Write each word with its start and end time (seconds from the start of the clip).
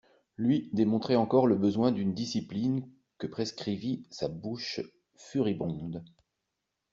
Lui 0.35 0.71
démontrait 0.73 1.15
encore 1.15 1.45
le 1.45 1.55
besoin 1.55 1.91
d'une 1.91 2.15
discipline 2.15 2.89
que 3.19 3.27
prescrivit 3.27 4.07
sa 4.09 4.29
bouche 4.29 4.81
furibonde. 5.15 6.03